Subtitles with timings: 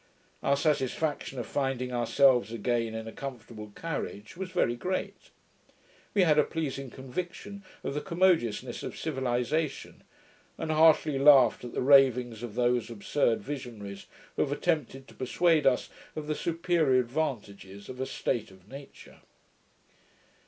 [0.41, 5.29] Our satisfaction of finding ourselves again in a comfortable carriage was very great.
[6.15, 10.03] We had a pleasing conviction of the commodiousness of civilization,
[10.57, 15.67] and heartily laughed at the ravings of those absurd visionaries who have attempted to persuade
[15.67, 19.19] us of the superior advantages of a state of nature.